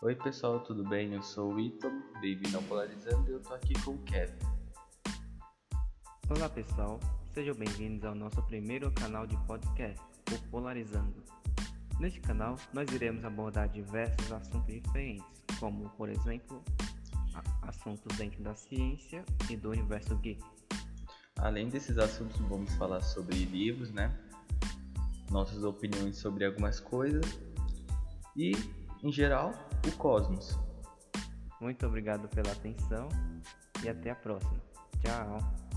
[0.00, 1.12] Oi pessoal, tudo bem?
[1.12, 4.38] Eu sou o Ito, bem-vindo ao Polarizando e eu tô aqui com o Kevin.
[6.30, 7.00] Olá pessoal,
[7.34, 10.00] sejam bem-vindos ao nosso primeiro canal de podcast,
[10.32, 11.20] o Polarizando.
[11.98, 15.26] Neste canal, nós iremos abordar diversos assuntos diferentes,
[15.58, 16.62] como, por exemplo,
[17.62, 20.40] assuntos dentro da ciência e do universo geek.
[21.38, 24.16] Além desses assuntos, vamos falar sobre livros, né?
[25.28, 27.40] Nossas opiniões sobre algumas coisas
[28.36, 28.52] e,
[29.02, 29.52] em geral,
[29.86, 30.58] o cosmos.
[31.60, 33.08] Muito obrigado pela atenção
[33.82, 34.60] e até a próxima.
[35.02, 35.67] Tchau.